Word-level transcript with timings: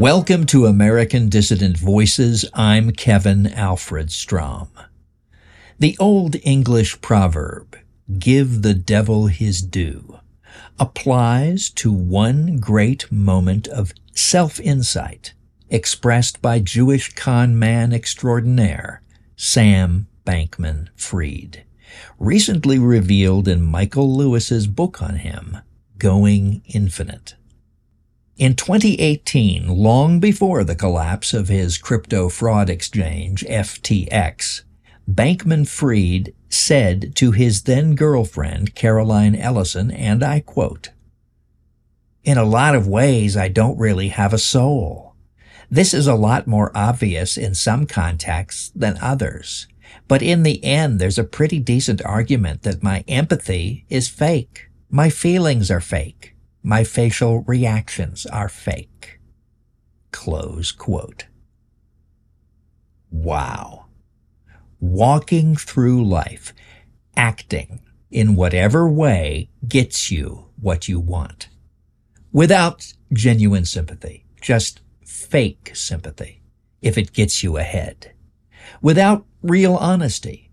Welcome 0.00 0.46
to 0.46 0.64
American 0.64 1.28
Dissident 1.28 1.76
Voices. 1.76 2.46
I'm 2.54 2.90
Kevin 2.90 3.48
Alfred 3.48 4.10
Strom. 4.10 4.70
The 5.78 5.94
old 6.00 6.36
English 6.42 7.02
proverb, 7.02 7.76
give 8.18 8.62
the 8.62 8.72
devil 8.72 9.26
his 9.26 9.60
due, 9.60 10.18
applies 10.78 11.68
to 11.72 11.92
one 11.92 12.56
great 12.56 13.12
moment 13.12 13.68
of 13.68 13.92
self-insight 14.14 15.34
expressed 15.68 16.40
by 16.40 16.60
Jewish 16.60 17.12
con 17.12 17.58
man 17.58 17.92
extraordinaire 17.92 19.02
Sam 19.36 20.06
Bankman 20.24 20.88
Fried, 20.96 21.64
recently 22.18 22.78
revealed 22.78 23.46
in 23.46 23.60
Michael 23.60 24.16
Lewis's 24.16 24.66
book 24.66 25.02
on 25.02 25.16
him, 25.16 25.58
Going 25.98 26.62
Infinite. 26.64 27.34
In 28.40 28.54
2018, 28.54 29.68
long 29.68 30.18
before 30.18 30.64
the 30.64 30.74
collapse 30.74 31.34
of 31.34 31.48
his 31.48 31.76
crypto 31.76 32.30
fraud 32.30 32.70
exchange, 32.70 33.44
FTX, 33.44 34.62
Bankman 35.06 35.68
Fried 35.68 36.32
said 36.48 37.14
to 37.16 37.32
his 37.32 37.64
then 37.64 37.94
girlfriend, 37.94 38.74
Caroline 38.74 39.34
Ellison, 39.34 39.90
and 39.90 40.24
I 40.24 40.40
quote, 40.40 40.88
In 42.24 42.38
a 42.38 42.44
lot 42.44 42.74
of 42.74 42.88
ways, 42.88 43.36
I 43.36 43.48
don't 43.48 43.78
really 43.78 44.08
have 44.08 44.32
a 44.32 44.38
soul. 44.38 45.16
This 45.70 45.92
is 45.92 46.06
a 46.06 46.14
lot 46.14 46.46
more 46.46 46.72
obvious 46.74 47.36
in 47.36 47.54
some 47.54 47.84
contexts 47.84 48.70
than 48.74 48.96
others. 49.02 49.68
But 50.08 50.22
in 50.22 50.44
the 50.44 50.64
end, 50.64 50.98
there's 50.98 51.18
a 51.18 51.24
pretty 51.24 51.58
decent 51.58 52.02
argument 52.06 52.62
that 52.62 52.82
my 52.82 53.04
empathy 53.06 53.84
is 53.90 54.08
fake. 54.08 54.70
My 54.88 55.10
feelings 55.10 55.70
are 55.70 55.82
fake. 55.82 56.34
My 56.62 56.84
facial 56.84 57.40
reactions 57.42 58.26
are 58.26 58.48
fake. 58.48 59.20
Close 60.12 60.72
quote. 60.72 61.26
Wow 63.10 63.80
walking 64.80 65.54
through 65.54 66.04
life, 66.04 66.54
acting 67.16 67.80
in 68.10 68.34
whatever 68.34 68.88
way 68.88 69.50
gets 69.68 70.10
you 70.10 70.46
what 70.60 70.88
you 70.88 70.98
want. 70.98 71.48
Without 72.32 72.92
genuine 73.12 73.64
sympathy, 73.64 74.24
just 74.40 74.80
fake 75.04 75.72
sympathy, 75.74 76.42
if 76.80 76.96
it 76.96 77.12
gets 77.12 77.42
you 77.42 77.56
ahead. 77.56 78.12
Without 78.80 79.26
real 79.42 79.76
honesty, 79.76 80.49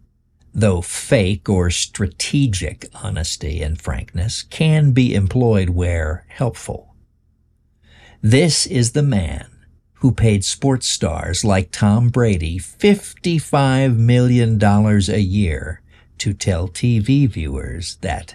though 0.58 0.82
fake 0.82 1.48
or 1.48 1.70
strategic 1.70 2.90
honesty 3.04 3.62
and 3.62 3.80
frankness 3.80 4.42
can 4.42 4.92
be 4.92 5.14
employed 5.14 5.70
where 5.70 6.26
helpful. 6.30 6.96
This 8.24 8.66
is 8.66 8.94
the 8.94 9.04
man 9.04 9.48
who 10.00 10.12
paid 10.12 10.44
sports 10.44 10.88
stars 10.88 11.46
like 11.46 11.72
Tom 11.72 12.10
Brady 12.10 12.58
$55 12.58 13.98
million 13.98 14.62
a 14.64 15.20
year 15.20 15.84
to 16.18 16.34
tell 16.34 16.68
TV 16.68 17.30
viewers 17.30 17.98
that 17.98 18.34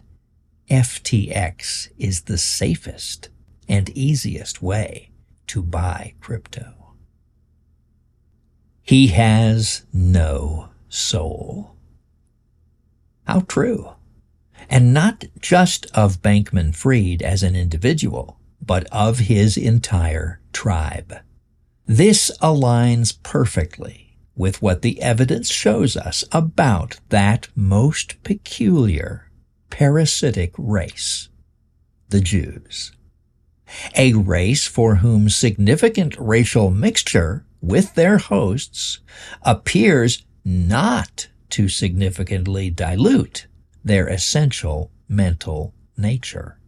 FTX 0.71 1.89
is 1.99 2.23
the 2.23 2.39
safest 2.39 3.31
and 3.69 3.91
easiest 3.91 4.63
way 4.63 5.11
to 5.49 5.61
buy 5.61 6.15
crypto. 6.21 6.95
He 8.83 9.09
has 9.09 9.85
no 9.93 10.69
soul. 10.89 11.72
How 13.25 13.41
true. 13.41 13.93
And 14.69 14.95
not 14.95 15.25
just 15.41 15.87
of 15.95 16.23
Bankman 16.23 16.75
Fried 16.75 17.23
as 17.23 17.43
an 17.43 17.57
individual, 17.57 18.39
but 18.61 18.87
of 18.93 19.21
his 19.21 19.57
entire 19.57 20.41
tribe. 20.53 21.17
This 21.87 22.31
aligns 22.41 23.21
perfectly 23.23 24.17
with 24.37 24.63
what 24.63 24.83
the 24.83 25.03
evidence 25.03 25.51
shows 25.51 25.97
us 25.97 26.25
about 26.33 26.99
that 27.11 27.49
most 27.55 28.23
peculiar 28.23 29.31
parasitic 29.71 30.53
race, 30.57 31.29
the 32.09 32.21
Jews. 32.21 32.93
A 33.97 34.13
race 34.13 34.67
for 34.67 34.97
whom 34.97 35.29
significant 35.29 36.15
racial 36.19 36.71
mixture 36.71 37.47
with 37.61 37.95
their 37.95 38.19
hosts 38.19 39.01
appears 39.43 40.25
not 40.45 41.29
to 41.53 41.69
significantly 41.69 42.71
dilute 42.71 43.47
their 43.85 44.07
essential 44.07 44.91
mental 45.09 45.75
nature 45.97 46.59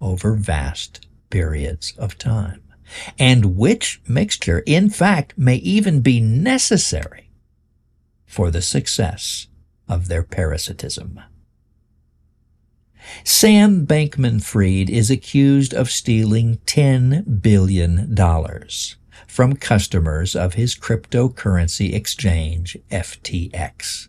over 0.00 0.34
vast 0.34 1.06
periods 1.30 1.94
of 1.98 2.18
time 2.18 2.62
and 3.18 3.56
which 3.56 4.00
mixture, 4.06 4.62
in 4.66 4.90
fact, 4.90 5.36
may 5.36 5.56
even 5.56 6.00
be 6.00 6.20
necessary 6.20 7.30
for 8.26 8.50
the 8.50 8.62
success 8.62 9.48
of 9.88 10.08
their 10.08 10.22
parasitism. 10.22 11.20
Sam 13.22 13.86
Bankman 13.86 14.42
Fried 14.42 14.88
is 14.88 15.10
accused 15.10 15.74
of 15.74 15.90
stealing 15.90 16.58
$10 16.66 17.42
billion 17.42 18.16
from 19.26 19.56
customers 19.56 20.34
of 20.34 20.54
his 20.54 20.74
cryptocurrency 20.74 21.94
exchange, 21.94 22.78
FTX. 22.90 24.08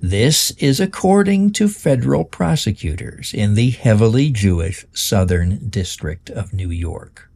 This 0.00 0.50
is 0.52 0.80
according 0.80 1.52
to 1.52 1.68
federal 1.68 2.24
prosecutors 2.24 3.32
in 3.34 3.54
the 3.54 3.70
heavily 3.70 4.30
Jewish 4.30 4.86
Southern 4.92 5.68
District 5.68 6.30
of 6.30 6.52
New 6.52 6.70
York. 6.70 7.30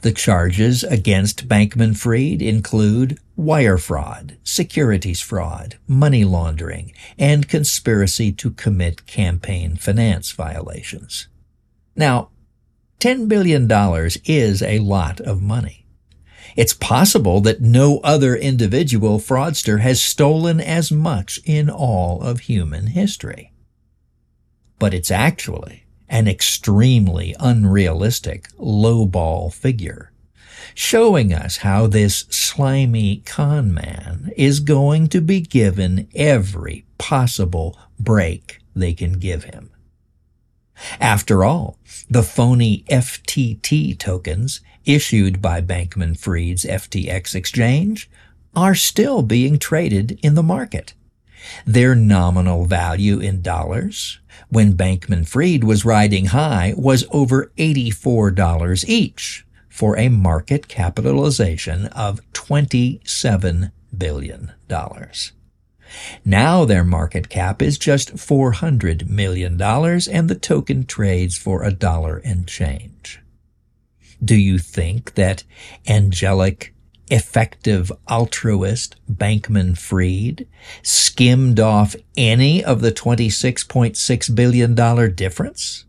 The 0.00 0.12
charges 0.12 0.82
against 0.84 1.48
Bankman 1.48 1.96
Fried 1.96 2.42
include 2.42 3.18
wire 3.36 3.78
fraud, 3.78 4.36
securities 4.42 5.20
fraud, 5.20 5.78
money 5.86 6.24
laundering, 6.24 6.92
and 7.18 7.48
conspiracy 7.48 8.32
to 8.32 8.50
commit 8.50 9.06
campaign 9.06 9.76
finance 9.76 10.32
violations. 10.32 11.28
Now, 11.94 12.30
$10 13.00 13.28
billion 13.28 13.70
is 14.24 14.62
a 14.62 14.78
lot 14.80 15.20
of 15.20 15.42
money. 15.42 15.81
It's 16.56 16.74
possible 16.74 17.40
that 17.42 17.60
no 17.60 17.98
other 17.98 18.36
individual 18.36 19.18
fraudster 19.18 19.80
has 19.80 20.02
stolen 20.02 20.60
as 20.60 20.92
much 20.92 21.40
in 21.44 21.70
all 21.70 22.20
of 22.22 22.40
human 22.40 22.88
history. 22.88 23.52
But 24.78 24.94
it's 24.94 25.10
actually 25.10 25.84
an 26.08 26.28
extremely 26.28 27.34
unrealistic 27.40 28.48
lowball 28.58 29.52
figure, 29.52 30.12
showing 30.74 31.32
us 31.32 31.58
how 31.58 31.86
this 31.86 32.26
slimy 32.28 33.22
con 33.24 33.72
man 33.72 34.30
is 34.36 34.60
going 34.60 35.08
to 35.08 35.20
be 35.20 35.40
given 35.40 36.08
every 36.14 36.84
possible 36.98 37.78
break 37.98 38.58
they 38.74 38.92
can 38.92 39.14
give 39.14 39.44
him. 39.44 39.70
After 41.00 41.44
all, 41.44 41.78
the 42.08 42.22
phony 42.22 42.84
FTT 42.90 43.98
tokens 43.98 44.60
issued 44.84 45.40
by 45.40 45.60
Bankman 45.60 46.18
Fried's 46.18 46.64
FTX 46.64 47.34
exchange 47.34 48.10
are 48.54 48.74
still 48.74 49.22
being 49.22 49.58
traded 49.58 50.18
in 50.22 50.34
the 50.34 50.42
market. 50.42 50.94
Their 51.66 51.94
nominal 51.94 52.66
value 52.66 53.18
in 53.18 53.42
dollars, 53.42 54.20
when 54.48 54.74
Bankman 54.74 55.26
Fried 55.26 55.64
was 55.64 55.84
riding 55.84 56.26
high, 56.26 56.74
was 56.76 57.04
over 57.10 57.52
$84 57.56 58.84
each 58.86 59.44
for 59.68 59.98
a 59.98 60.08
market 60.08 60.68
capitalization 60.68 61.86
of 61.86 62.20
$27 62.32 63.72
billion. 63.96 64.52
Now 66.24 66.64
their 66.64 66.84
market 66.84 67.28
cap 67.28 67.60
is 67.62 67.78
just 67.78 68.16
$400 68.16 69.08
million 69.08 69.60
and 69.60 70.28
the 70.28 70.38
token 70.40 70.84
trades 70.86 71.36
for 71.36 71.62
a 71.62 71.72
dollar 71.72 72.18
and 72.24 72.46
change. 72.46 73.20
Do 74.24 74.36
you 74.36 74.58
think 74.58 75.14
that 75.14 75.44
angelic 75.88 76.72
effective 77.10 77.92
altruist 78.08 78.96
Bankman 79.10 79.76
Fried 79.76 80.46
skimmed 80.82 81.60
off 81.60 81.94
any 82.16 82.64
of 82.64 82.80
the 82.80 82.92
$26.6 82.92 84.34
billion 84.34 85.14
difference? 85.14 85.84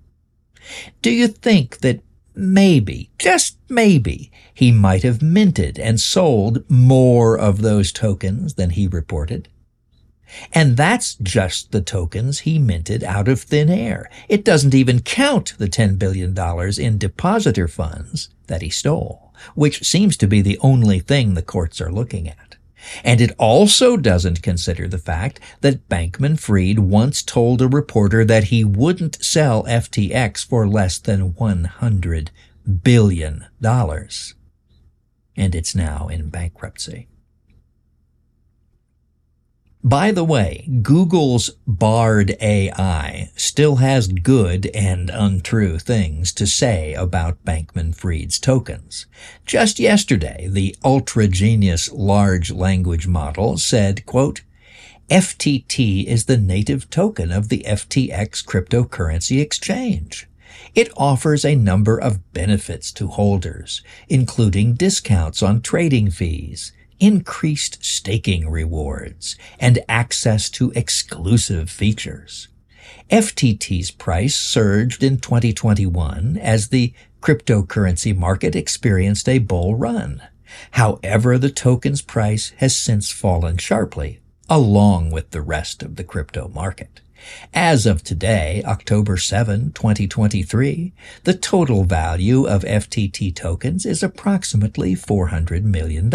Do 1.02 1.12
you 1.12 1.28
think 1.28 1.80
that 1.80 2.02
maybe, 2.36 3.10
just 3.20 3.58
maybe, 3.70 4.32
he 4.54 4.72
might 4.72 5.04
have 5.04 5.22
minted 5.22 5.80
and 5.80 6.00
sold 6.00 6.70
more 6.70 7.38
of 7.38 7.62
those 7.62 7.92
tokens 7.92 8.56
than 8.56 8.72
he 8.72 8.88
reported? 8.88 9.48
And 10.54 10.78
that's 10.78 11.16
just 11.16 11.72
the 11.72 11.82
tokens 11.82 12.40
he 12.40 12.60
minted 12.60 13.04
out 13.04 13.28
of 13.28 13.42
thin 13.42 13.70
air. 13.70 14.10
It 14.30 14.44
doesn't 14.44 14.74
even 14.74 15.02
count 15.02 15.54
the 15.58 15.68
$10 15.68 16.00
billion 16.00 16.38
in 16.80 16.98
depositor 16.98 17.68
funds 17.68 18.30
that 18.48 18.62
he 18.62 18.70
stole 18.70 19.24
which 19.56 19.84
seems 19.84 20.18
to 20.18 20.28
be 20.28 20.42
the 20.42 20.60
only 20.60 21.00
thing 21.00 21.34
the 21.34 21.42
courts 21.42 21.82
are 21.82 21.92
looking 21.92 22.28
at. 22.28 22.56
And 23.04 23.22
it 23.22 23.34
also 23.40 23.96
doesn't 23.96 24.44
consider 24.44 24.88
the 24.88 24.98
fact 24.98 25.40
that 25.62 25.88
Bankman 25.88 26.38
Fried 26.38 26.80
once 26.80 27.24
told 27.24 27.62
a 27.62 27.68
reporter 27.68 28.26
that 28.26 28.46
he 28.46 28.66
wouldn't 28.66 29.24
sell 29.24 29.64
FTX 29.64 30.46
for 30.46 30.68
less 30.68 30.98
than 30.98 31.34
$100 31.34 32.30
billion. 32.84 33.46
and 35.36 35.56
it's 35.56 35.76
now 35.76 36.08
in 36.10 36.30
bankruptcy. 36.30 37.08
By 39.86 40.12
the 40.12 40.24
way, 40.24 40.66
Google's 40.82 41.50
Bard 41.68 42.38
AI 42.40 43.30
still 43.36 43.76
has 43.78 44.08
good 44.08 44.68
and 44.68 45.10
untrue 45.10 45.78
things 45.78 46.32
to 46.36 46.48
say 46.48 46.94
about 46.94 47.44
Bankman 47.44 47.94
Fried's 47.94 48.40
tokens. 48.40 49.08
Just 49.46 49.80
yesterday, 49.80 50.48
the 50.50 50.74
ultra 50.86 51.28
genius 51.28 51.92
large 51.92 52.50
language 52.50 53.08
model 53.08 53.58
said, 53.58 54.06
quote, 54.06 54.44
FTT 55.10 56.06
is 56.06 56.26
the 56.26 56.38
native 56.38 56.90
token 56.90 57.30
of 57.30 57.50
the 57.50 57.66
FTX 57.68 58.42
cryptocurrency 58.46 59.42
exchange. 59.42 60.30
It 60.74 60.94
offers 60.96 61.44
a 61.44 61.56
number 61.56 62.00
of 62.00 62.32
benefits 62.32 62.90
to 62.94 63.08
holders, 63.08 63.82
including 64.08 64.76
discounts 64.76 65.44
on 65.44 65.62
trading 65.62 66.10
fees, 66.10 66.72
increased 67.00 67.84
staking 67.84 68.50
rewards, 68.50 69.36
and 69.60 69.80
access 69.88 70.50
to 70.52 70.72
exclusive 70.72 71.70
features. 71.70 72.48
FTT's 73.10 73.92
price 73.92 74.36
surged 74.36 75.04
in 75.04 75.18
2021 75.18 76.38
as 76.38 76.70
the 76.70 76.94
cryptocurrency 77.22 78.16
market 78.16 78.56
experienced 78.56 79.30
a 79.30 79.40
bull 79.40 79.76
run. 79.76 80.22
However, 80.72 81.38
the 81.38 81.50
token's 81.50 82.02
price 82.02 82.50
has 82.58 82.76
since 82.76 83.12
fallen 83.12 83.58
sharply, 83.58 84.20
along 84.50 85.12
with 85.12 85.32
the 85.32 85.42
rest 85.42 85.82
of 85.84 85.96
the 85.96 86.04
crypto 86.04 86.50
market. 86.50 87.02
As 87.54 87.86
of 87.86 88.04
today, 88.04 88.62
October 88.66 89.16
7, 89.16 89.72
2023, 89.72 90.94
the 91.24 91.34
total 91.34 91.86
value 91.86 92.46
of 92.46 92.64
FTT 92.64 93.34
tokens 93.34 93.86
is 93.86 94.04
approximately 94.04 94.94
$400 94.94 95.64
million. 95.64 96.10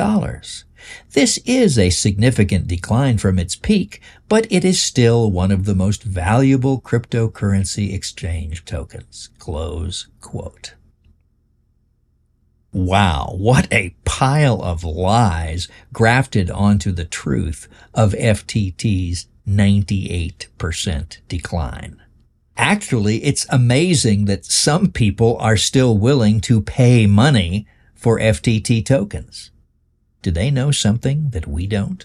This 1.12 1.38
is 1.44 1.78
a 1.78 1.90
significant 1.90 2.66
decline 2.66 3.19
from 3.19 3.38
its 3.38 3.56
peak, 3.56 4.00
but 4.28 4.46
it 4.50 4.64
is 4.64 4.80
still 4.80 5.30
one 5.30 5.50
of 5.50 5.64
the 5.64 5.75
most 5.75 6.02
valuable 6.02 6.80
cryptocurrency 6.80 7.92
exchange 7.92 8.64
tokens. 8.64 9.30
Close 9.38 10.08
quote. 10.20 10.75
Wow, 12.72 13.34
what 13.38 13.66
a 13.72 13.94
pile 14.04 14.62
of 14.62 14.84
lies 14.84 15.69
grafted 15.92 16.50
onto 16.50 16.92
the 16.92 17.06
truth 17.06 17.66
of 17.94 18.12
FTT's 18.12 19.26
98% 19.48 21.19
decline. 21.28 22.02
Actually, 22.58 23.25
it's 23.25 23.46
amazing 23.48 24.26
that 24.26 24.44
some 24.44 24.90
people 24.90 25.38
are 25.38 25.56
still 25.56 25.96
willing 25.96 26.40
to 26.42 26.60
pay 26.60 27.06
money 27.06 27.66
for 27.94 28.19
FTT 28.19 28.84
tokens. 28.84 29.50
Do 30.23 30.31
they 30.31 30.50
know 30.50 30.70
something 30.70 31.31
that 31.31 31.47
we 31.47 31.67
don't? 31.67 32.05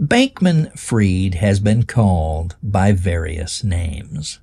Bankman 0.00 0.76
Fried 0.78 1.34
has 1.34 1.60
been 1.60 1.82
called 1.84 2.56
by 2.62 2.92
various 2.92 3.62
names. 3.62 4.40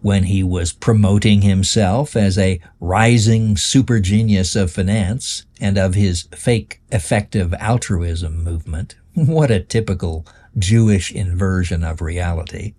When 0.00 0.24
he 0.24 0.42
was 0.42 0.72
promoting 0.72 1.42
himself 1.42 2.16
as 2.16 2.38
a 2.38 2.60
rising 2.80 3.56
super 3.56 4.00
genius 4.00 4.56
of 4.56 4.72
finance 4.72 5.44
and 5.60 5.78
of 5.78 5.94
his 5.94 6.22
fake 6.34 6.80
effective 6.90 7.54
altruism 7.54 8.42
movement, 8.42 8.96
what 9.14 9.50
a 9.50 9.60
typical 9.60 10.26
Jewish 10.58 11.12
inversion 11.12 11.84
of 11.84 12.00
reality, 12.00 12.74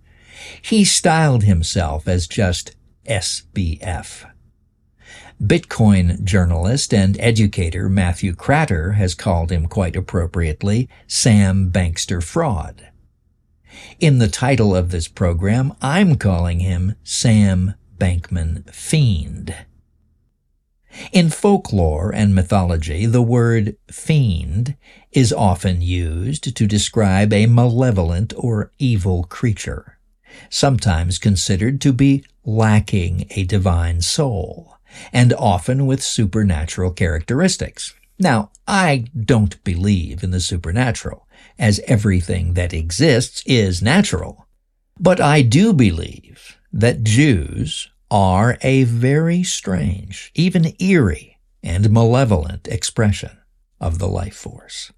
he 0.60 0.84
styled 0.84 1.44
himself 1.44 2.08
as 2.08 2.26
just 2.26 2.74
SBF. 3.06 4.29
Bitcoin 5.42 6.22
journalist 6.22 6.92
and 6.92 7.18
educator 7.18 7.88
Matthew 7.88 8.34
Kratter 8.34 8.96
has 8.96 9.14
called 9.14 9.50
him 9.50 9.68
quite 9.68 9.96
appropriately 9.96 10.86
Sam 11.06 11.70
Bankster 11.72 12.22
Fraud. 12.22 12.88
In 13.98 14.18
the 14.18 14.28
title 14.28 14.76
of 14.76 14.90
this 14.90 15.08
program, 15.08 15.72
I'm 15.80 16.16
calling 16.16 16.60
him 16.60 16.94
Sam 17.02 17.72
Bankman 17.96 18.68
Fiend. 18.70 19.54
In 21.10 21.30
folklore 21.30 22.12
and 22.14 22.34
mythology, 22.34 23.06
the 23.06 23.22
word 23.22 23.76
fiend 23.90 24.76
is 25.10 25.32
often 25.32 25.80
used 25.80 26.54
to 26.54 26.66
describe 26.66 27.32
a 27.32 27.46
malevolent 27.46 28.34
or 28.36 28.72
evil 28.78 29.24
creature, 29.24 29.98
sometimes 30.50 31.18
considered 31.18 31.80
to 31.80 31.94
be 31.94 32.24
lacking 32.44 33.26
a 33.30 33.44
divine 33.44 34.02
soul, 34.02 34.76
and 35.12 35.32
often 35.34 35.86
with 35.86 36.02
supernatural 36.02 36.92
characteristics. 36.92 37.94
Now, 38.18 38.50
I 38.66 39.06
don't 39.18 39.62
believe 39.64 40.22
in 40.22 40.30
the 40.30 40.40
supernatural, 40.40 41.26
as 41.58 41.80
everything 41.86 42.54
that 42.54 42.74
exists 42.74 43.42
is 43.46 43.82
natural. 43.82 44.46
But 44.98 45.20
I 45.20 45.42
do 45.42 45.72
believe 45.72 46.58
that 46.72 47.02
Jews 47.02 47.88
are 48.10 48.58
a 48.60 48.84
very 48.84 49.42
strange, 49.42 50.30
even 50.34 50.74
eerie, 50.78 51.38
and 51.62 51.90
malevolent 51.90 52.68
expression 52.68 53.38
of 53.80 53.98
the 53.98 54.08
life 54.08 54.36
force. 54.36 54.92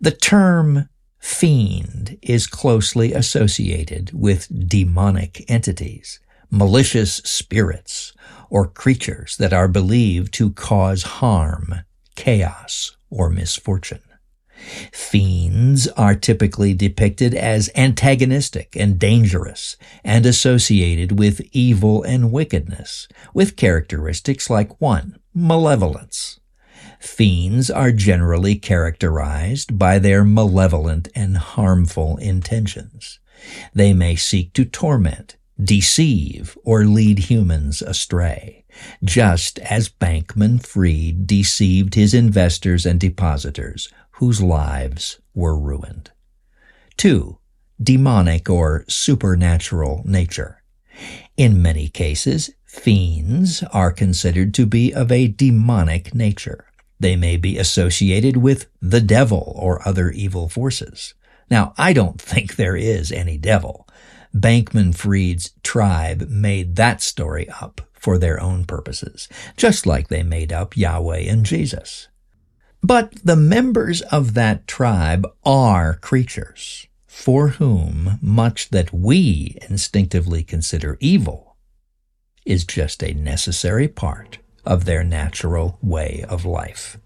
The 0.00 0.12
term 0.12 0.88
fiend 1.18 2.18
is 2.22 2.46
closely 2.46 3.12
associated 3.12 4.12
with 4.12 4.68
demonic 4.68 5.44
entities, 5.48 6.20
malicious 6.50 7.16
spirits, 7.16 8.12
or 8.50 8.66
creatures 8.66 9.36
that 9.36 9.52
are 9.52 9.68
believed 9.68 10.32
to 10.34 10.50
cause 10.50 11.02
harm, 11.02 11.74
chaos, 12.14 12.96
or 13.10 13.30
misfortune. 13.30 14.00
Fiends 14.92 15.86
are 15.88 16.14
typically 16.14 16.72
depicted 16.72 17.34
as 17.34 17.70
antagonistic 17.76 18.74
and 18.74 18.98
dangerous 18.98 19.76
and 20.02 20.24
associated 20.24 21.18
with 21.18 21.42
evil 21.52 22.02
and 22.02 22.32
wickedness, 22.32 23.06
with 23.34 23.56
characteristics 23.56 24.48
like 24.48 24.80
1. 24.80 25.18
Malevolence. 25.34 26.40
Fiends 26.98 27.70
are 27.70 27.92
generally 27.92 28.56
characterized 28.56 29.78
by 29.78 29.98
their 29.98 30.24
malevolent 30.24 31.08
and 31.14 31.36
harmful 31.36 32.16
intentions. 32.16 33.20
They 33.74 33.92
may 33.92 34.16
seek 34.16 34.54
to 34.54 34.64
torment, 34.64 35.36
deceive, 35.62 36.56
or 36.64 36.84
lead 36.84 37.18
humans 37.18 37.82
astray, 37.82 38.64
just 39.02 39.58
as 39.60 39.88
Bankman 39.88 40.64
Fried 40.64 41.26
deceived 41.26 41.94
his 41.94 42.14
investors 42.14 42.84
and 42.84 43.00
depositors 43.00 43.88
whose 44.12 44.42
lives 44.42 45.18
were 45.34 45.58
ruined. 45.58 46.10
2. 46.96 47.38
Demonic 47.82 48.48
or 48.48 48.84
supernatural 48.88 50.02
nature. 50.06 50.62
In 51.36 51.60
many 51.60 51.88
cases, 51.88 52.50
fiends 52.64 53.62
are 53.64 53.92
considered 53.92 54.54
to 54.54 54.66
be 54.66 54.92
of 54.92 55.12
a 55.12 55.28
demonic 55.28 56.14
nature. 56.14 56.66
They 56.98 57.16
may 57.16 57.36
be 57.36 57.58
associated 57.58 58.38
with 58.38 58.66
the 58.80 59.02
devil 59.02 59.52
or 59.56 59.86
other 59.86 60.10
evil 60.10 60.48
forces. 60.48 61.14
Now, 61.50 61.74
I 61.76 61.92
don't 61.92 62.20
think 62.20 62.56
there 62.56 62.76
is 62.76 63.12
any 63.12 63.36
devil. 63.36 63.85
Bankman 64.34 64.94
Fried's 64.94 65.52
tribe 65.62 66.28
made 66.28 66.76
that 66.76 67.02
story 67.02 67.48
up 67.60 67.80
for 67.92 68.18
their 68.18 68.40
own 68.40 68.64
purposes, 68.64 69.28
just 69.56 69.86
like 69.86 70.08
they 70.08 70.22
made 70.22 70.52
up 70.52 70.76
Yahweh 70.76 71.20
and 71.20 71.44
Jesus. 71.44 72.08
But 72.82 73.14
the 73.24 73.36
members 73.36 74.02
of 74.02 74.34
that 74.34 74.66
tribe 74.66 75.26
are 75.44 75.94
creatures 75.94 76.86
for 77.06 77.48
whom 77.48 78.18
much 78.20 78.68
that 78.68 78.92
we 78.92 79.56
instinctively 79.68 80.44
consider 80.44 80.98
evil 81.00 81.56
is 82.44 82.64
just 82.64 83.02
a 83.02 83.14
necessary 83.14 83.88
part 83.88 84.38
of 84.64 84.84
their 84.84 85.02
natural 85.02 85.78
way 85.82 86.24
of 86.28 86.44
life. 86.44 86.98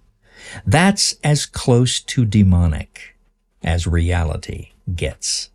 That's 0.66 1.14
as 1.22 1.46
close 1.46 2.00
to 2.00 2.24
demonic 2.24 3.16
as 3.62 3.86
reality 3.86 4.72
gets. 4.94 5.50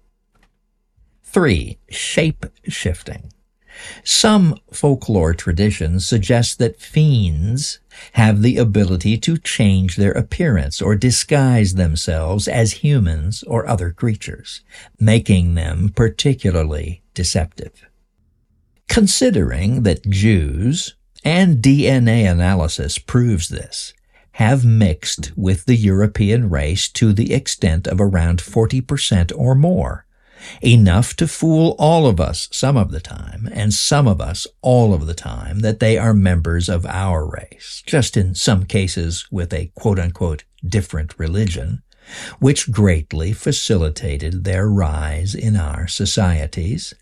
3. 1.35 1.77
Shape 1.89 2.45
shifting. 2.65 3.33
Some 4.05 4.55
folklore 4.71 5.33
traditions 5.33 6.07
suggest 6.07 6.59
that 6.59 6.79
fiends 6.79 7.79
have 8.13 8.41
the 8.41 8.55
ability 8.55 9.17
to 9.17 9.37
change 9.37 9.97
their 9.97 10.13
appearance 10.13 10.81
or 10.81 10.95
disguise 10.95 11.73
themselves 11.73 12.47
as 12.47 12.85
humans 12.85 13.43
or 13.43 13.67
other 13.67 13.91
creatures, 13.91 14.61
making 14.97 15.55
them 15.55 15.91
particularly 15.93 17.03
deceptive. 17.13 17.85
Considering 18.87 19.83
that 19.83 20.09
Jews, 20.09 20.95
and 21.25 21.57
DNA 21.57 22.31
analysis 22.31 22.97
proves 22.97 23.49
this, 23.49 23.93
have 24.31 24.63
mixed 24.63 25.33
with 25.35 25.65
the 25.65 25.75
European 25.75 26.49
race 26.49 26.87
to 26.87 27.11
the 27.11 27.33
extent 27.33 27.87
of 27.87 27.99
around 27.99 28.39
40% 28.39 29.33
or 29.35 29.53
more, 29.53 30.04
enough 30.63 31.15
to 31.15 31.27
fool 31.27 31.75
all 31.77 32.07
of 32.07 32.19
us 32.19 32.47
some 32.51 32.77
of 32.77 32.91
the 32.91 32.99
time, 32.99 33.49
and 33.51 33.73
some 33.73 34.07
of 34.07 34.21
us 34.21 34.47
all 34.61 34.93
of 34.93 35.05
the 35.05 35.13
time, 35.13 35.59
that 35.59 35.79
they 35.79 35.97
are 35.97 36.13
members 36.13 36.69
of 36.69 36.85
our 36.85 37.25
race, 37.25 37.83
just 37.85 38.17
in 38.17 38.35
some 38.35 38.65
cases 38.65 39.25
with 39.31 39.53
a 39.53 39.71
quote 39.75 39.99
unquote 39.99 40.43
different 40.67 41.17
religion, 41.17 41.81
which 42.39 42.71
greatly 42.71 43.33
facilitated 43.33 44.43
their 44.43 44.67
rise 44.67 45.33
in 45.33 45.55
our 45.55 45.87
societies, 45.87 46.93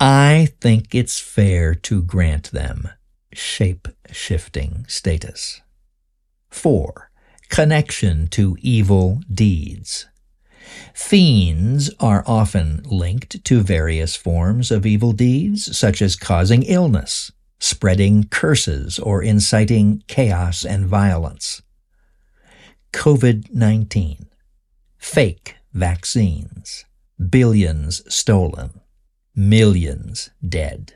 I 0.00 0.48
think 0.60 0.94
it's 0.94 1.18
fair 1.18 1.74
to 1.74 2.02
grant 2.02 2.50
them 2.52 2.88
shape 3.32 3.88
shifting 4.10 4.84
status. 4.88 5.60
4. 6.50 7.10
Connection 7.48 8.26
to 8.28 8.56
evil 8.60 9.20
deeds. 9.32 10.06
Fiends 10.94 11.90
are 12.00 12.24
often 12.26 12.82
linked 12.84 13.44
to 13.44 13.60
various 13.60 14.16
forms 14.16 14.70
of 14.70 14.86
evil 14.86 15.12
deeds, 15.12 15.76
such 15.76 16.02
as 16.02 16.16
causing 16.16 16.62
illness, 16.64 17.30
spreading 17.58 18.24
curses, 18.24 18.98
or 18.98 19.22
inciting 19.22 20.02
chaos 20.06 20.64
and 20.64 20.86
violence. 20.86 21.62
COVID 22.92 23.52
19. 23.52 24.26
Fake 24.98 25.56
vaccines. 25.72 26.84
Billions 27.30 28.02
stolen. 28.12 28.80
Millions 29.34 30.30
dead. 30.46 30.94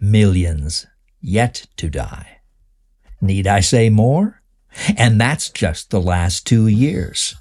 Millions 0.00 0.86
yet 1.20 1.66
to 1.76 1.88
die. 1.88 2.38
Need 3.20 3.46
I 3.46 3.60
say 3.60 3.90
more? 3.90 4.42
And 4.96 5.20
that's 5.20 5.50
just 5.50 5.90
the 5.90 6.00
last 6.00 6.46
two 6.46 6.66
years. 6.66 7.36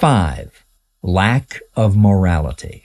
Five, 0.00 0.64
lack 1.02 1.60
of 1.76 1.94
morality. 1.94 2.84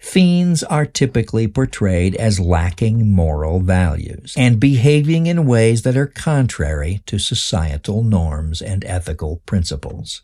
Fiends 0.00 0.64
are 0.64 0.84
typically 0.84 1.46
portrayed 1.46 2.16
as 2.16 2.40
lacking 2.40 3.08
moral 3.08 3.60
values 3.60 4.34
and 4.36 4.58
behaving 4.58 5.28
in 5.28 5.46
ways 5.46 5.82
that 5.82 5.96
are 5.96 6.08
contrary 6.08 7.02
to 7.06 7.20
societal 7.20 8.02
norms 8.02 8.60
and 8.60 8.84
ethical 8.84 9.36
principles. 9.46 10.22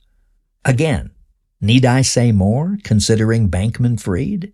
Again, 0.65 1.13
need 1.61 1.85
I 1.85 2.03
say 2.03 2.33
more 2.33 2.77
considering 2.83 3.49
Bankman 3.49 4.01
Fried? 4.01 4.53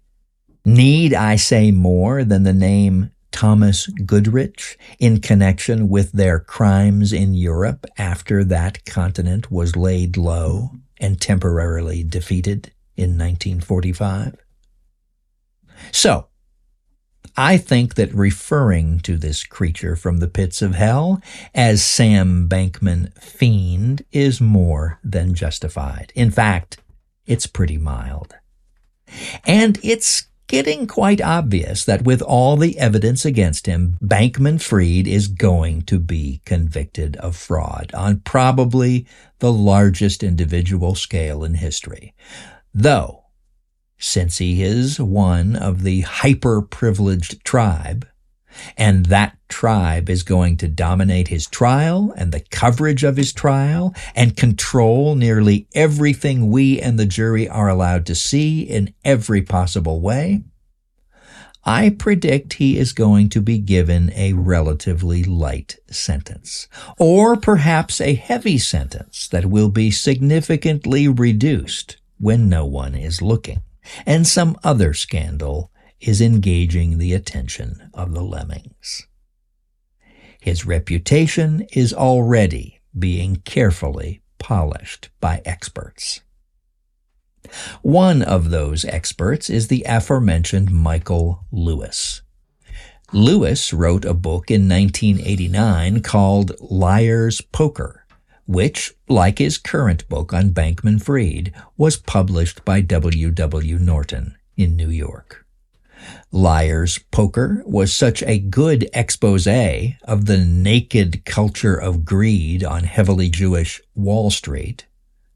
Need 0.67 1.15
I 1.15 1.37
say 1.37 1.71
more 1.71 2.23
than 2.23 2.43
the 2.43 2.53
name 2.53 3.13
Thomas 3.31 3.87
Goodrich 3.87 4.77
in 4.99 5.23
connection 5.23 5.89
with 5.89 6.13
their 6.13 6.39
crimes 6.39 7.15
in 7.15 7.33
Europe 7.33 7.87
after 7.97 8.45
that 8.45 8.85
continent 8.85 9.51
was 9.51 9.75
laid 9.75 10.19
low 10.19 10.73
and 11.03 11.21
temporarily 11.21 12.03
defeated 12.03 12.73
in 12.97 13.19
1945. 13.19 14.37
So, 15.91 16.29
I 17.37 17.57
think 17.57 17.95
that 17.95 18.15
referring 18.15 19.01
to 19.01 19.17
this 19.17 19.43
creature 19.43 19.97
from 19.97 20.19
the 20.19 20.29
pits 20.29 20.61
of 20.63 20.75
hell 20.75 21.23
as 21.55 21.83
Sam 21.83 22.49
Bankman 22.49 23.13
Fiend 23.19 24.05
is 24.13 24.41
more 24.41 25.01
than 25.03 25.35
justified. 25.35 26.13
In 26.15 26.31
fact, 26.31 26.79
it's 27.27 27.47
pretty 27.47 27.79
mild. 27.79 28.35
And 29.45 29.79
it's 29.83 30.27
getting 30.53 30.87
quite 30.87 31.19
obvious 31.23 31.83
that 31.87 32.03
with 32.03 32.21
all 32.21 32.59
the 32.59 32.79
evidence 32.79 33.25
against 33.25 33.65
him, 33.65 33.97
Bankman 34.03 34.61
Fried 34.61 35.09
is 35.09 35.27
going 35.27 35.81
to 35.85 35.99
be 35.99 36.43
convicted 36.45 37.17
of 37.17 37.35
fraud 37.35 37.91
on 37.95 38.21
probably 38.21 39.07
the 39.39 39.51
largest 39.51 40.23
individual 40.23 40.95
scale 40.95 41.43
in 41.43 41.55
history. 41.55 42.15
Though, 42.75 43.25
since 43.97 44.37
he 44.37 44.63
is 44.63 45.01
one 45.01 45.57
of 45.57 45.85
the 45.85 46.03
hyper 46.03 46.61
privileged 46.61 47.43
tribe, 47.47 48.07
and 48.77 49.07
that 49.07 49.37
tribe 49.49 50.09
is 50.09 50.23
going 50.23 50.57
to 50.59 50.69
dominate 50.69 51.29
his 51.29 51.47
trial 51.47 52.13
and 52.17 52.33
the 52.33 52.45
coverage 52.51 53.05
of 53.05 53.17
his 53.17 53.33
trial 53.33 53.95
and 54.15 54.37
control 54.37 55.15
nearly 55.15 55.67
everything 55.75 56.51
we 56.51 56.81
and 56.81 56.99
the 56.99 57.07
jury 57.07 57.49
are 57.49 57.69
allowed 57.69 58.07
to 58.07 58.15
see 58.15 58.63
in 58.63 58.95
every 59.05 59.43
possible 59.43 60.01
way. 60.01 60.43
I 61.65 61.91
predict 61.91 62.55
he 62.55 62.77
is 62.77 62.93
going 62.93 63.29
to 63.31 63.41
be 63.41 63.59
given 63.59 64.13
a 64.17 64.33
relatively 64.33 65.23
light 65.23 65.77
sentence, 65.89 66.67
or 66.99 67.37
perhaps 67.37 68.01
a 68.01 68.15
heavy 68.15 68.59
sentence 68.59 69.29
that 69.29 69.47
will 69.47 69.69
be 69.69 69.93
significantly 69.93 71.07
reduced 71.07 71.99
when 72.19 72.49
no 72.49 72.67
one 72.67 72.97
is 72.97 73.23
looking, 73.23 73.63
and 74.05 74.27
some 74.27 74.57
other 74.65 74.93
scandal 74.93 75.71
is 76.03 76.21
engaging 76.21 76.99
the 76.99 77.15
attention 77.15 77.91
of 77.95 78.13
the 78.13 78.23
lemmings. 78.23 79.07
His 80.41 80.67
reputation 80.67 81.65
is 81.73 81.95
already 81.95 82.81
being 82.99 83.37
carefully 83.45 84.21
polished 84.39 85.11
by 85.21 85.41
experts. 85.45 86.21
One 87.83 88.23
of 88.23 88.51
those 88.51 88.85
experts 88.85 89.49
is 89.49 89.69
the 89.69 89.85
aforementioned 89.89 90.73
Michael 90.73 91.45
Lewis. 91.53 92.23
Lewis 93.13 93.73
wrote 93.73 94.05
a 94.05 94.15
book 94.15 94.51
in 94.51 94.69
1989 94.69 96.03
called 96.03 96.53
Liar's 96.61 97.41
Poker, 97.41 98.05
which, 98.47 98.95
like 99.09 99.39
his 99.39 99.59
current 99.59 100.09
book 100.09 100.33
on 100.33 100.51
Bankman 100.51 101.01
Fried, 101.01 101.53
was 101.77 101.97
published 101.97 102.65
by 102.65 102.81
W. 102.81 103.31
W. 103.31 103.79
Norton 103.79 104.37
in 104.57 104.77
New 104.77 104.91
York. 104.91 105.42
Liar's 106.31 106.99
Poker 107.11 107.63
was 107.67 107.93
such 107.93 108.23
a 108.23 108.39
good 108.39 108.89
expose 108.95 109.47
of 109.47 110.27
the 110.27 110.45
naked 110.45 111.25
culture 111.25 111.77
of 111.77 112.05
greed 112.05 112.65
on 112.65 112.85
heavily 112.85 113.29
Jewish 113.29 113.81
Wall 113.95 114.31
Street, 114.31 114.87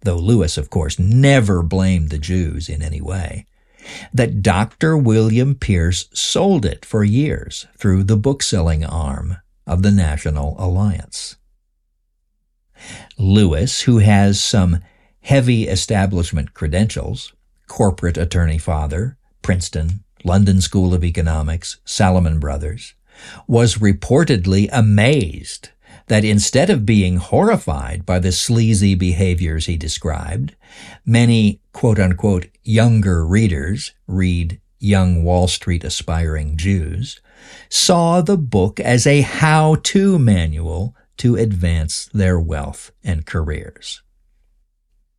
though 0.03 0.17
Lewis, 0.17 0.57
of 0.57 0.71
course, 0.71 0.99
never 0.99 1.63
blamed 1.63 2.11
the 2.11 2.19
Jews 2.19 2.69
in 2.69 2.83
any 2.83 3.01
way, 3.01 3.47
that 4.13 4.43
Dr. 4.43 4.97
William 4.97 5.55
Pierce 5.55 6.09
sold 6.13 6.65
it 6.65 6.85
for 6.85 7.05
years 7.05 7.67
through 7.77 8.05
the 8.05 8.17
bookselling 8.17 8.85
arm 8.85 9.37
of 9.67 9.83
the 9.83 9.93
National 9.93 10.57
Alliance. 10.59 11.37
Lewis, 13.19 13.83
who 13.83 13.99
has 13.99 14.43
some 14.43 14.81
heavy 15.21 15.67
establishment 15.69 16.55
credentials, 16.55 17.33
corporate 17.67 18.17
attorney 18.17 18.59
father, 18.59 19.17
Princeton, 19.43 20.05
London 20.27 20.61
School 20.61 20.93
of 20.93 21.05
Economics, 21.05 21.79
Salomon 21.85 22.41
Brothers, 22.41 22.95
was 23.47 23.77
reportedly 23.77 24.69
amazed 24.73 25.69
that 26.09 26.25
instead 26.25 26.69
of 26.69 26.85
being 26.85 27.19
horrified 27.19 28.05
by 28.05 28.19
the 28.19 28.33
sleazy 28.33 28.97
behaviors 28.97 29.67
he 29.67 29.77
described, 29.77 30.57
many 31.05 31.61
quote 31.73 32.01
unquote 32.01 32.47
younger 32.65 33.25
readers 33.25 33.93
read 34.09 34.61
young 34.81 35.23
Wall 35.23 35.47
Street 35.47 35.85
aspiring 35.85 36.57
Jews, 36.57 37.21
saw 37.69 38.21
the 38.21 38.37
book 38.37 38.81
as 38.81 39.07
a 39.07 39.21
how-to 39.21 40.19
manual 40.19 40.97
to 41.19 41.37
advance 41.37 42.11
their 42.13 42.39
wealth 42.39 42.91
and 43.05 43.25
careers. 43.25 44.03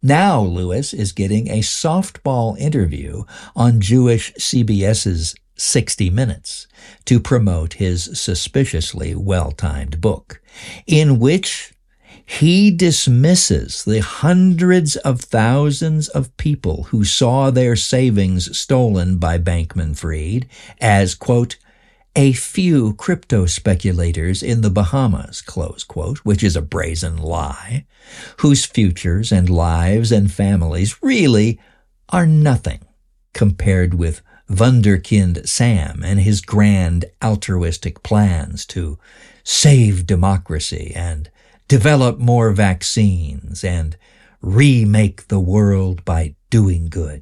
Now 0.07 0.41
Lewis 0.41 0.93
is 0.93 1.11
getting 1.11 1.49
a 1.49 1.59
softball 1.59 2.57
interview 2.57 3.23
on 3.57 3.81
Jewish 3.81 4.33
CBS's 4.35 5.35
60 5.57 6.09
Minutes 6.11 6.65
to 7.03 7.19
promote 7.19 7.73
his 7.73 8.05
suspiciously 8.17 9.15
well-timed 9.15 9.99
book, 9.99 10.41
in 10.85 11.19
which 11.19 11.73
he 12.25 12.71
dismisses 12.71 13.83
the 13.83 13.99
hundreds 13.99 14.95
of 14.95 15.19
thousands 15.19 16.07
of 16.07 16.37
people 16.37 16.83
who 16.83 17.03
saw 17.03 17.51
their 17.51 17.75
savings 17.75 18.57
stolen 18.57 19.17
by 19.17 19.37
Bankman 19.37 19.97
Fried 19.97 20.47
as, 20.79 21.15
quote, 21.15 21.57
a 22.17 22.33
few 22.33 22.95
crypto 22.95 23.45
speculators 23.45 24.41
in 24.41 24.61
the 24.61 24.71
Bahamas, 24.71 25.39
quote, 25.39 26.17
which 26.25 26.43
is 26.43 26.55
a 26.55 26.63
brazen 26.63 27.15
lie, 27.15 27.85
whose 28.39 28.65
futures 28.65 29.31
and 29.31 29.47
lives 29.47 30.11
and 30.11 30.31
families 30.31 31.01
really 31.03 31.59
are 32.09 32.25
nothing 32.25 32.79
compared 33.35 33.93
with 33.93 34.23
Wunderkind 34.49 35.47
Sam 35.47 36.01
and 36.03 36.19
his 36.19 36.41
grand 36.41 37.05
altruistic 37.23 38.01
plans 38.01 38.65
to 38.67 38.97
save 39.43 40.07
democracy 40.07 40.93
and 40.95 41.29
develop 41.67 42.17
more 42.17 42.51
vaccines 42.51 43.63
and 43.63 43.95
remake 44.41 45.27
the 45.27 45.39
world 45.39 46.03
by 46.03 46.33
doing 46.49 46.87
good. 46.87 47.21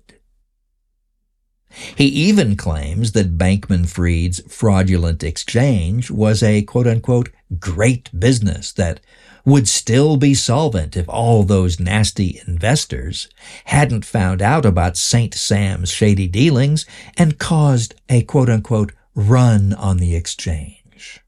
He 1.95 2.05
even 2.05 2.55
claims 2.55 3.11
that 3.11 3.37
Bankman 3.37 3.87
Fried's 3.87 4.41
fraudulent 4.47 5.23
exchange 5.23 6.09
was 6.09 6.41
a 6.41 6.61
quote 6.61 6.87
unquote 6.87 7.29
great 7.59 8.09
business 8.17 8.71
that 8.73 8.99
would 9.45 9.67
still 9.67 10.17
be 10.17 10.33
solvent 10.33 10.97
if 10.97 11.07
all 11.07 11.43
those 11.43 11.79
nasty 11.79 12.41
investors 12.47 13.27
hadn't 13.65 14.05
found 14.05 14.41
out 14.41 14.65
about 14.65 14.97
St. 14.97 15.33
Sam's 15.33 15.91
shady 15.91 16.27
dealings 16.27 16.85
and 17.17 17.37
caused 17.37 17.93
a 18.09 18.23
quote 18.23 18.49
unquote 18.49 18.93
run 19.13 19.73
on 19.73 19.97
the 19.97 20.15
exchange. 20.15 21.21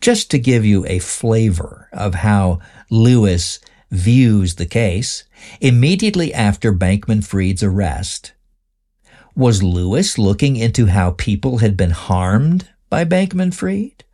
Just 0.00 0.30
to 0.32 0.38
give 0.38 0.64
you 0.64 0.84
a 0.86 0.98
flavor 0.98 1.88
of 1.92 2.14
how 2.14 2.58
Lewis 2.90 3.60
views 3.92 4.56
the 4.56 4.66
case, 4.66 5.24
immediately 5.60 6.34
after 6.34 6.72
Bankman 6.72 7.24
Fried's 7.24 7.62
arrest, 7.62 8.32
was 9.36 9.62
Lewis 9.62 10.18
looking 10.18 10.56
into 10.56 10.86
how 10.86 11.12
people 11.12 11.58
had 11.58 11.76
been 11.76 11.90
harmed 11.90 12.68
by 12.90 13.04
Bankman 13.04 13.54
Fried? 13.54 14.04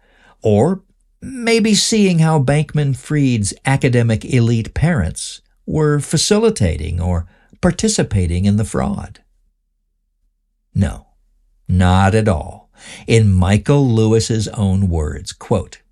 Or 0.42 0.82
maybe 1.20 1.74
seeing 1.74 2.18
how 2.18 2.42
Bankman 2.42 2.96
Fried's 2.96 3.54
academic 3.64 4.24
elite 4.24 4.74
parents 4.74 5.40
were 5.66 5.98
facilitating 5.98 7.00
or 7.00 7.26
participating 7.60 8.44
in 8.44 8.56
the 8.56 8.64
fraud? 8.64 9.20
No, 10.74 11.06
not 11.66 12.14
at 12.14 12.28
all. 12.28 12.70
In 13.06 13.32
Michael 13.32 13.88
Lewis's 13.88 14.46
own 14.48 14.88
words, 14.88 15.32
quote, 15.32 15.82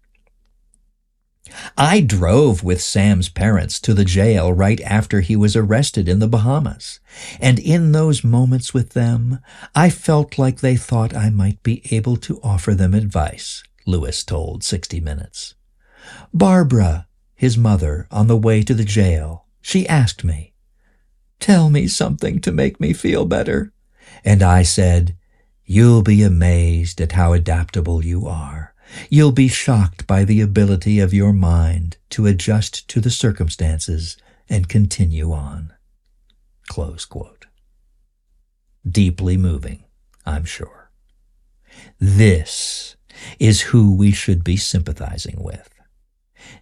I 1.76 2.00
drove 2.00 2.62
with 2.62 2.80
Sam's 2.80 3.28
parents 3.28 3.80
to 3.80 3.94
the 3.94 4.04
jail 4.04 4.52
right 4.52 4.80
after 4.82 5.20
he 5.20 5.36
was 5.36 5.56
arrested 5.56 6.08
in 6.08 6.18
the 6.18 6.28
Bahamas, 6.28 7.00
and 7.40 7.58
in 7.58 7.92
those 7.92 8.24
moments 8.24 8.74
with 8.74 8.90
them, 8.90 9.40
I 9.74 9.90
felt 9.90 10.38
like 10.38 10.60
they 10.60 10.76
thought 10.76 11.14
I 11.14 11.30
might 11.30 11.62
be 11.62 11.82
able 11.90 12.16
to 12.18 12.40
offer 12.42 12.74
them 12.74 12.94
advice, 12.94 13.62
Lewis 13.86 14.24
told 14.24 14.64
60 14.64 15.00
Minutes. 15.00 15.54
Barbara, 16.32 17.06
his 17.34 17.56
mother, 17.56 18.06
on 18.10 18.26
the 18.26 18.36
way 18.36 18.62
to 18.62 18.74
the 18.74 18.84
jail, 18.84 19.46
she 19.60 19.88
asked 19.88 20.24
me, 20.24 20.54
Tell 21.40 21.70
me 21.70 21.86
something 21.86 22.40
to 22.40 22.52
make 22.52 22.80
me 22.80 22.92
feel 22.92 23.24
better. 23.24 23.72
And 24.24 24.42
I 24.42 24.62
said, 24.62 25.16
You'll 25.64 26.02
be 26.02 26.22
amazed 26.22 27.00
at 27.00 27.12
how 27.12 27.32
adaptable 27.32 28.04
you 28.04 28.26
are. 28.26 28.74
You'll 29.10 29.32
be 29.32 29.48
shocked 29.48 30.06
by 30.06 30.24
the 30.24 30.40
ability 30.40 31.00
of 31.00 31.14
your 31.14 31.32
mind 31.32 31.96
to 32.10 32.26
adjust 32.26 32.88
to 32.88 33.00
the 33.00 33.10
circumstances 33.10 34.16
and 34.48 34.68
continue 34.68 35.32
on. 35.32 35.72
Close 36.68 37.04
quote. 37.04 37.46
Deeply 38.88 39.36
moving, 39.36 39.84
I'm 40.24 40.44
sure. 40.44 40.90
This 41.98 42.96
is 43.38 43.62
who 43.62 43.94
we 43.94 44.12
should 44.12 44.44
be 44.44 44.56
sympathizing 44.56 45.36
with. 45.38 45.68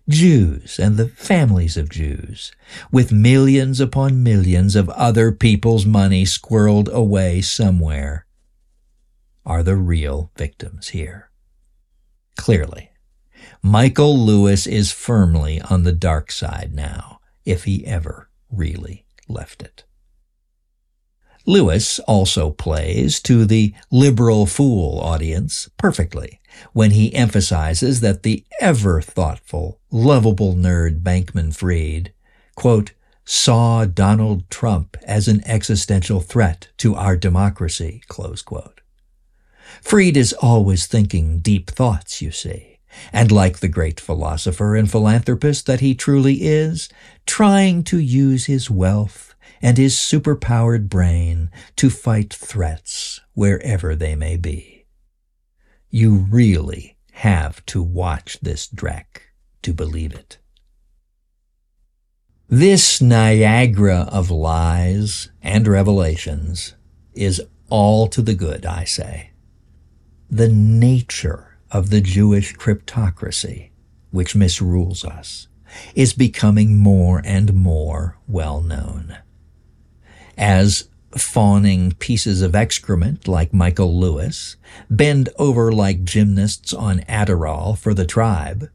Jews 0.09 0.79
and 0.79 0.97
the 0.97 1.09
families 1.09 1.77
of 1.77 1.91
Jews, 1.91 2.53
with 2.91 3.13
millions 3.13 3.81
upon 3.81 4.23
millions 4.23 4.77
of 4.77 4.89
other 4.91 5.33
people's 5.33 5.85
money 5.85 6.25
squirreled 6.25 6.89
away 6.89 7.41
somewhere, 7.43 8.27
are 9.45 9.63
the 9.63 9.77
real 9.77 10.31
victims 10.37 10.89
here. 10.89 11.31
Clearly, 12.37 12.91
Michael 13.63 14.19
Lewis 14.19 14.67
is 14.67 14.93
firmly 14.93 15.61
on 15.63 15.85
the 15.85 15.93
dark 15.93 16.31
side 16.31 16.73
now, 16.75 17.21
if 17.45 17.65
he 17.65 17.87
ever 17.87 18.29
really 18.51 19.07
left 19.29 19.63
it. 19.63 19.85
Lewis 21.47 21.99
also 22.01 22.51
plays 22.51 23.21
to 23.21 23.45
the 23.45 23.75
liberal 23.91 24.47
fool 24.47 24.99
audience 25.01 25.69
perfectly 25.77 26.41
when 26.73 26.93
he 26.93 27.15
emphasizes 27.15 28.01
that 28.01 28.23
the 28.23 28.45
ever 28.61 29.03
thoughtful, 29.03 29.81
lovable 29.91 30.55
nerd 30.55 31.03
Bankman 31.03 31.55
Fried, 31.55 32.13
quote, 32.55 32.93
saw 33.27 33.85
Donald 33.85 34.49
Trump 34.51 34.97
as 35.05 35.29
an 35.29 35.43
existential 35.47 36.21
threat 36.21 36.69
to 36.79 36.95
our 36.95 37.17
democracy, 37.17 38.03
close 38.09 38.43
quote. 38.43 38.81
Fried 39.81 40.17
is 40.17 40.33
always 40.35 40.87
thinking 40.87 41.39
deep 41.41 41.71
thoughts, 41.71 42.21
you 42.23 42.31
see, 42.31 42.79
and 43.13 43.31
like 43.31 43.59
the 43.59 43.69
great 43.69 44.01
philosopher 44.01 44.77
and 44.77 44.91
philanthropist 44.91 45.67
that 45.67 45.81
he 45.81 45.95
truly 45.95 46.43
is, 46.43 46.89
trying 47.27 47.85
to 47.85 47.99
use 47.99 48.47
his 48.47 48.71
wealth 48.71 49.35
and 49.61 49.79
his 49.79 49.95
superpowered 49.95 50.89
brain 50.89 51.51
to 51.77 51.91
fight 51.91 52.33
threats 52.33 53.21
wherever 53.35 53.95
they 53.95 54.15
may 54.15 54.37
be. 54.37 54.87
You 55.91 56.27
really 56.31 56.97
have 57.13 57.65
to 57.67 57.83
watch 57.83 58.39
this 58.41 58.67
Drek 58.69 59.33
to 59.63 59.73
believe 59.73 60.13
it. 60.13 60.39
This 62.49 63.01
Niagara 63.01 64.09
of 64.13 64.31
lies 64.31 65.31
and 65.43 65.67
revelations 65.67 66.75
is 67.15 67.43
all 67.71 68.07
to 68.09 68.21
the 68.21 68.35
good, 68.35 68.67
I 68.67 68.85
say 68.85 69.31
the 70.31 70.49
nature 70.49 71.59
of 71.71 71.91
the 71.91 72.01
Jewish 72.01 72.55
cryptocracy, 72.55 73.71
which 74.11 74.35
misrules 74.35 75.05
us, 75.05 75.49
is 75.95 76.13
becoming 76.13 76.77
more 76.77 77.21
and 77.25 77.53
more 77.55 78.19
well 78.29 78.61
known. 78.61 79.19
As 80.37 80.89
fawning 81.17 81.93
pieces 81.93 82.43
of 82.43 82.55
excrement 82.55 83.29
like 83.29 83.53
Michael 83.53 83.99
Lewis 83.99 84.57
bend 84.91 85.29
over 85.39 85.73
like 85.73 86.05
gymnasts 86.05 86.73
on 86.73 87.01
Adderall 87.01 87.79
for 87.79 87.95
the 87.95 88.07
tribe, 88.07 88.69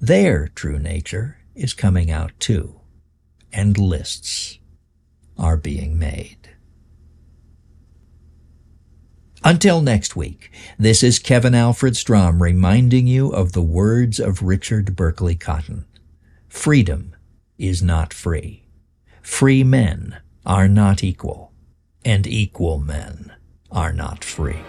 their 0.00 0.48
true 0.48 0.78
nature 0.78 1.38
is 1.54 1.74
coming 1.74 2.10
out 2.10 2.32
too, 2.38 2.80
and 3.52 3.76
lists 3.76 4.58
are 5.36 5.56
being 5.56 5.98
made. 5.98 6.39
Until 9.42 9.80
next 9.80 10.14
week, 10.14 10.52
this 10.78 11.02
is 11.02 11.18
Kevin 11.18 11.54
Alfred 11.54 11.96
Strom 11.96 12.42
reminding 12.42 13.06
you 13.06 13.30
of 13.30 13.52
the 13.52 13.62
words 13.62 14.20
of 14.20 14.42
Richard 14.42 14.94
Berkeley 14.94 15.34
Cotton. 15.34 15.86
Freedom 16.48 17.16
is 17.56 17.82
not 17.82 18.12
free. 18.12 18.64
Free 19.22 19.64
men 19.64 20.18
are 20.44 20.68
not 20.68 21.02
equal, 21.02 21.52
and 22.04 22.26
equal 22.26 22.78
men 22.78 23.32
are 23.70 23.94
not 23.94 24.24
free. 24.24 24.60